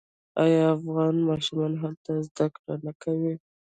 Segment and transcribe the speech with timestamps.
[0.43, 3.33] آیا افغان ماشومان هلته زده کړې نه کوي؟